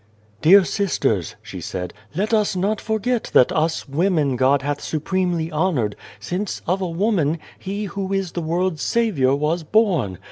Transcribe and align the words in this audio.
"Dear 0.41 0.63
sisters," 0.65 1.35
she 1.43 1.61
said, 1.61 1.93
"let 2.15 2.33
us 2.33 2.55
not 2.55 2.81
forget 2.81 3.25
that 3.35 3.51
us 3.51 3.87
women 3.87 4.35
God 4.35 4.63
hath 4.63 4.81
supremely 4.81 5.51
honoured, 5.51 5.95
since, 6.19 6.59
of 6.65 6.81
a 6.81 6.89
woman, 6.89 7.37
He 7.59 7.85
who 7.85 8.11
is 8.11 8.31
the 8.31 8.41
world's 8.41 8.81
Saviour 8.81 9.35
was 9.35 9.61
born. 9.61 10.17